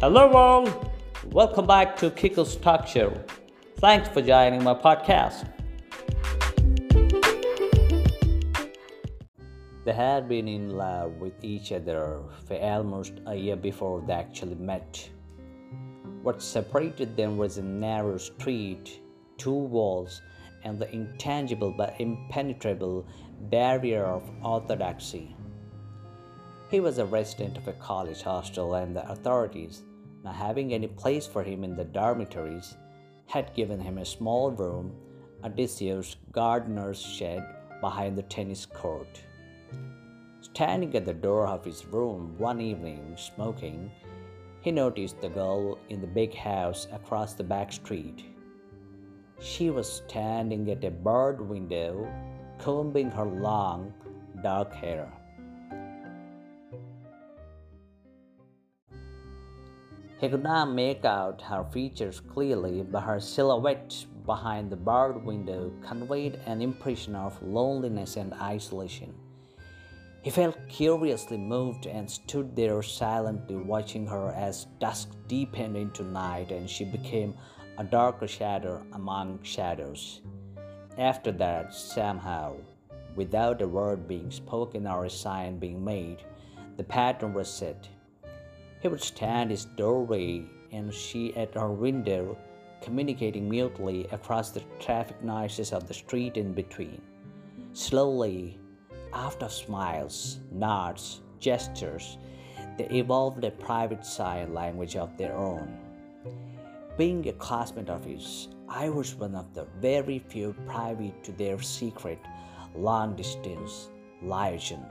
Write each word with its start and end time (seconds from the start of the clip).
Hello, 0.00 0.32
all. 0.32 0.66
Welcome 1.26 1.66
back 1.66 1.94
to 1.98 2.10
Kiko's 2.10 2.56
Talk 2.56 2.86
Show. 2.86 3.12
Thanks 3.80 4.08
for 4.08 4.22
joining 4.22 4.64
my 4.64 4.72
podcast. 4.72 5.46
They 9.84 9.92
had 9.92 10.26
been 10.26 10.48
in 10.48 10.70
love 10.70 11.16
with 11.20 11.34
each 11.44 11.70
other 11.72 12.22
for 12.46 12.58
almost 12.58 13.12
a 13.26 13.34
year 13.34 13.56
before 13.56 14.02
they 14.06 14.14
actually 14.14 14.54
met. 14.54 15.06
What 16.22 16.40
separated 16.40 17.14
them 17.14 17.36
was 17.36 17.58
a 17.58 17.62
narrow 17.62 18.16
street, 18.16 19.02
two 19.36 19.52
walls, 19.52 20.22
and 20.64 20.78
the 20.78 20.90
intangible 20.94 21.74
but 21.76 22.00
impenetrable 22.00 23.06
barrier 23.50 24.06
of 24.06 24.30
orthodoxy. 24.42 25.36
He 26.70 26.78
was 26.78 26.98
a 26.98 27.04
resident 27.04 27.56
of 27.56 27.66
a 27.66 27.72
college 27.72 28.22
hostel, 28.22 28.74
and 28.74 28.94
the 28.94 29.10
authorities, 29.10 29.82
not 30.22 30.36
having 30.36 30.72
any 30.72 30.86
place 30.86 31.26
for 31.26 31.42
him 31.42 31.64
in 31.64 31.74
the 31.74 31.84
dormitories, 31.84 32.76
had 33.26 33.54
given 33.54 33.80
him 33.80 33.98
a 33.98 34.04
small 34.04 34.52
room, 34.52 34.94
a 35.42 35.48
disused 35.48 36.18
gardener's 36.30 37.02
shed 37.02 37.44
behind 37.80 38.16
the 38.16 38.22
tennis 38.22 38.66
court. 38.66 39.20
Standing 40.42 40.94
at 40.94 41.04
the 41.04 41.12
door 41.12 41.48
of 41.48 41.64
his 41.64 41.84
room 41.86 42.36
one 42.38 42.60
evening, 42.60 43.16
smoking, 43.16 43.90
he 44.60 44.70
noticed 44.70 45.20
the 45.20 45.28
girl 45.28 45.76
in 45.88 46.00
the 46.00 46.06
big 46.06 46.32
house 46.32 46.86
across 46.92 47.34
the 47.34 47.42
back 47.42 47.72
street. 47.72 48.26
She 49.40 49.70
was 49.70 49.90
standing 49.90 50.70
at 50.70 50.84
a 50.84 50.90
barred 50.90 51.40
window, 51.40 52.06
combing 52.58 53.10
her 53.10 53.24
long, 53.24 53.92
dark 54.42 54.72
hair. 54.72 55.12
He 60.20 60.28
could 60.28 60.42
not 60.42 60.70
make 60.70 61.06
out 61.06 61.40
her 61.40 61.64
features 61.64 62.20
clearly, 62.20 62.82
but 62.82 63.00
her 63.00 63.20
silhouette 63.20 64.04
behind 64.26 64.70
the 64.70 64.76
barred 64.76 65.24
window 65.24 65.72
conveyed 65.82 66.38
an 66.44 66.60
impression 66.60 67.16
of 67.16 67.42
loneliness 67.42 68.16
and 68.16 68.34
isolation. 68.34 69.14
He 70.20 70.28
felt 70.28 70.58
curiously 70.68 71.38
moved 71.38 71.86
and 71.86 72.10
stood 72.10 72.54
there 72.54 72.82
silently 72.82 73.56
watching 73.56 74.06
her 74.06 74.32
as 74.32 74.66
dusk 74.78 75.08
deepened 75.26 75.78
into 75.78 76.02
night 76.02 76.50
and 76.50 76.68
she 76.68 76.84
became 76.84 77.34
a 77.78 77.84
darker 77.84 78.28
shadow 78.28 78.84
among 78.92 79.42
shadows. 79.42 80.20
After 80.98 81.32
that, 81.32 81.72
somehow, 81.72 82.56
without 83.16 83.62
a 83.62 83.66
word 83.66 84.06
being 84.06 84.30
spoken 84.30 84.86
or 84.86 85.06
a 85.06 85.10
sign 85.10 85.58
being 85.58 85.82
made, 85.82 86.18
the 86.76 86.84
pattern 86.84 87.32
was 87.32 87.48
set. 87.48 87.88
He 88.80 88.88
would 88.88 89.02
stand 89.02 89.50
his 89.50 89.66
doorway 89.66 90.44
and 90.72 90.92
she 90.92 91.36
at 91.36 91.54
her 91.54 91.70
window, 91.70 92.36
communicating 92.80 93.48
mutely 93.48 94.06
across 94.10 94.50
the 94.50 94.62
traffic 94.78 95.22
noises 95.22 95.72
of 95.72 95.86
the 95.86 95.94
street 95.94 96.36
in 96.36 96.54
between. 96.54 97.02
Slowly, 97.72 98.58
after 99.12 99.48
smiles, 99.48 100.40
nods, 100.50 101.20
gestures, 101.40 102.16
they 102.78 102.86
evolved 102.86 103.44
a 103.44 103.50
private 103.50 104.06
sign 104.06 104.54
language 104.54 104.96
of 104.96 105.16
their 105.16 105.36
own. 105.36 105.76
Being 106.96 107.28
a 107.28 107.32
classmate 107.32 107.90
of 107.90 108.04
his, 108.04 108.48
I 108.68 108.88
was 108.88 109.14
one 109.14 109.34
of 109.34 109.52
the 109.52 109.66
very 109.80 110.18
few 110.18 110.54
privy 110.66 111.12
to 111.22 111.32
their 111.32 111.60
secret, 111.60 112.18
long 112.74 113.16
distance 113.16 113.90
liaison. 114.22 114.86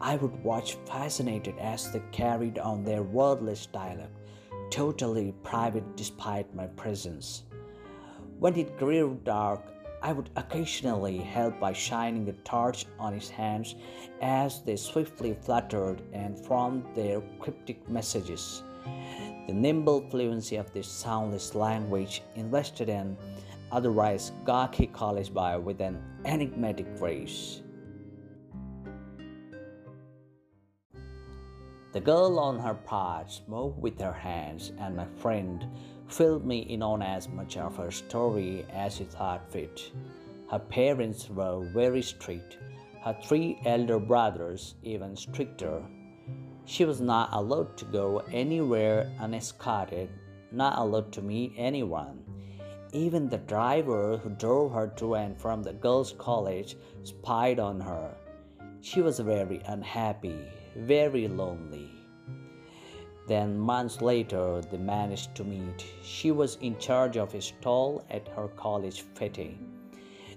I 0.00 0.16
would 0.16 0.42
watch 0.44 0.76
fascinated 0.86 1.58
as 1.58 1.90
they 1.90 2.02
carried 2.12 2.58
on 2.58 2.84
their 2.84 3.02
wordless 3.02 3.66
dialogue, 3.66 4.10
totally 4.70 5.34
private 5.42 5.96
despite 5.96 6.54
my 6.54 6.66
presence. 6.66 7.42
When 8.38 8.56
it 8.56 8.78
grew 8.78 9.20
dark, 9.24 9.62
I 10.00 10.12
would 10.12 10.30
occasionally 10.36 11.18
help 11.18 11.58
by 11.58 11.72
shining 11.72 12.28
a 12.28 12.32
torch 12.44 12.86
on 13.00 13.12
his 13.12 13.28
hands 13.28 13.74
as 14.20 14.62
they 14.62 14.76
swiftly 14.76 15.34
fluttered 15.34 16.02
and 16.12 16.38
formed 16.38 16.84
their 16.94 17.20
cryptic 17.40 17.88
messages. 17.88 18.62
The 19.48 19.54
nimble 19.54 20.08
fluency 20.08 20.56
of 20.56 20.72
this 20.72 20.86
soundless 20.86 21.56
language 21.56 22.22
invested 22.36 22.88
an 22.88 23.16
otherwise 23.72 24.30
gawky 24.44 24.86
college 24.86 25.34
boy 25.34 25.58
with 25.58 25.80
an 25.80 26.00
enigmatic 26.24 26.96
grace. 26.96 27.62
The 31.98 32.04
girl 32.04 32.38
on 32.38 32.60
her 32.60 32.74
part 32.74 33.28
spoke 33.28 33.76
with 33.76 34.00
her 34.00 34.12
hands, 34.12 34.70
and 34.78 34.96
my 34.96 35.06
friend 35.16 35.66
filled 36.06 36.46
me 36.46 36.60
in 36.60 36.80
on 36.80 37.02
as 37.02 37.28
much 37.28 37.56
of 37.56 37.76
her 37.76 37.90
story 37.90 38.64
as 38.72 38.98
he 38.98 39.04
thought 39.04 39.50
fit. 39.50 39.90
Her 40.48 40.60
parents 40.60 41.28
were 41.28 41.68
very 41.74 42.02
strict, 42.02 42.56
her 43.02 43.18
three 43.24 43.58
elder 43.66 43.98
brothers 43.98 44.76
even 44.84 45.16
stricter. 45.16 45.82
She 46.66 46.84
was 46.84 47.00
not 47.00 47.30
allowed 47.32 47.76
to 47.78 47.84
go 47.86 48.18
anywhere 48.30 49.12
unescorted, 49.18 50.08
not 50.52 50.78
allowed 50.78 51.10
to 51.14 51.20
meet 51.20 51.52
anyone. 51.56 52.22
Even 52.92 53.28
the 53.28 53.38
driver 53.38 54.18
who 54.18 54.30
drove 54.30 54.70
her 54.70 54.86
to 54.98 55.16
and 55.16 55.36
from 55.36 55.64
the 55.64 55.72
girls' 55.72 56.14
college 56.16 56.76
spied 57.02 57.58
on 57.58 57.80
her. 57.80 58.14
She 58.82 59.02
was 59.02 59.18
very 59.18 59.60
unhappy, 59.66 60.38
very 60.76 61.28
lonely. 61.28 61.90
Then, 63.26 63.58
months 63.58 64.00
later, 64.00 64.62
they 64.62 64.78
managed 64.78 65.34
to 65.34 65.44
meet. 65.44 65.84
She 66.02 66.30
was 66.30 66.56
in 66.62 66.78
charge 66.78 67.18
of 67.18 67.34
a 67.34 67.42
stall 67.42 68.04
at 68.10 68.26
her 68.28 68.48
college 68.48 69.02
fete. 69.14 69.58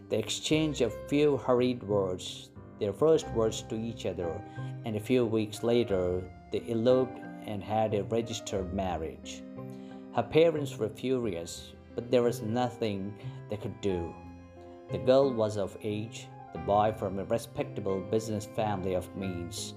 They 0.10 0.18
exchanged 0.20 0.82
a 0.82 0.90
few 1.08 1.38
hurried 1.38 1.82
words, 1.84 2.50
their 2.80 2.92
first 2.92 3.30
words 3.30 3.62
to 3.70 3.76
each 3.76 4.06
other, 4.06 4.42
and 4.84 4.98
a 4.98 5.00
few 5.00 5.26
weeks 5.26 5.64
later, 5.64 6.22
they 6.52 6.64
eloped 6.68 7.18
and 7.46 7.64
had 7.64 7.94
a 7.94 8.04
registered 8.04 8.74
marriage. 8.74 9.42
Her 10.14 10.24
parents 10.24 10.78
were 10.78 10.90
furious, 10.90 11.72
but 11.96 12.12
there 12.12 12.24
was 12.24 12.42
nothing 12.42 13.14
they 13.50 13.56
could 13.56 13.80
do. 13.80 14.14
The 14.92 14.98
girl 14.98 15.34
was 15.34 15.56
of 15.56 15.78
age, 15.82 16.28
the 16.52 16.60
boy 16.60 16.94
from 16.98 17.20
a 17.20 17.24
respectable 17.24 18.02
business 18.02 18.46
family 18.46 18.96
of 18.96 19.16
means. 19.16 19.76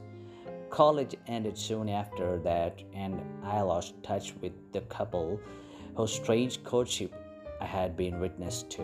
College 0.74 1.14
ended 1.28 1.56
soon 1.56 1.88
after 1.88 2.36
that, 2.40 2.82
and 2.92 3.22
I 3.44 3.60
lost 3.60 3.94
touch 4.02 4.34
with 4.42 4.50
the 4.72 4.80
couple 4.80 5.38
whose 5.94 6.12
strange 6.12 6.64
courtship 6.64 7.14
I 7.60 7.64
had 7.64 7.96
been 7.96 8.18
witness 8.18 8.64
to. 8.70 8.82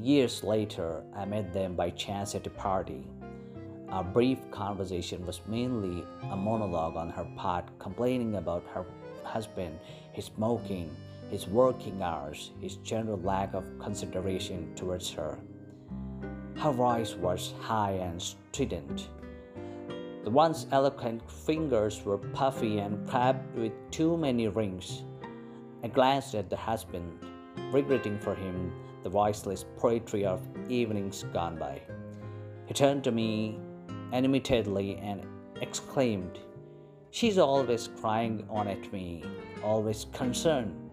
Years 0.00 0.42
later, 0.42 1.04
I 1.14 1.24
met 1.24 1.52
them 1.52 1.76
by 1.76 1.90
chance 1.90 2.34
at 2.34 2.48
a 2.48 2.50
party. 2.50 3.06
Our 3.90 4.02
brief 4.02 4.38
conversation 4.50 5.24
was 5.24 5.40
mainly 5.46 6.04
a 6.32 6.36
monologue 6.36 6.96
on 6.96 7.10
her 7.10 7.28
part, 7.36 7.66
complaining 7.78 8.34
about 8.34 8.64
her 8.74 8.84
husband, 9.22 9.78
his 10.12 10.24
smoking, 10.24 10.90
his 11.30 11.46
working 11.46 12.02
hours, 12.02 12.50
his 12.60 12.74
general 12.78 13.20
lack 13.20 13.54
of 13.54 13.78
consideration 13.78 14.74
towards 14.74 15.12
her. 15.12 15.38
Her 16.56 16.72
voice 16.72 17.14
was 17.14 17.54
high 17.60 17.92
and 17.92 18.20
strident. 18.20 19.10
The 20.30 20.36
once 20.36 20.68
eloquent 20.70 21.28
fingers 21.28 22.04
were 22.04 22.16
puffy 22.16 22.78
and 22.78 23.04
crabbed 23.08 23.52
with 23.56 23.72
too 23.90 24.16
many 24.16 24.46
rings. 24.46 25.02
I 25.82 25.88
glanced 25.88 26.36
at 26.36 26.48
the 26.48 26.56
husband, 26.56 27.18
regretting 27.72 28.16
for 28.20 28.36
him 28.36 28.72
the 29.02 29.08
voiceless 29.08 29.64
poetry 29.76 30.24
of 30.24 30.40
evenings 30.68 31.24
gone 31.32 31.58
by. 31.58 31.82
He 32.66 32.74
turned 32.74 33.02
to 33.02 33.10
me 33.10 33.58
animatedly 34.12 34.98
and 34.98 35.26
exclaimed, 35.60 36.38
She's 37.10 37.36
always 37.36 37.88
crying 38.00 38.46
on 38.48 38.68
at 38.68 38.92
me, 38.92 39.24
always 39.64 40.06
concerned. 40.12 40.92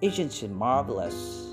Isn't 0.00 0.32
she 0.32 0.46
marvelous? 0.46 1.45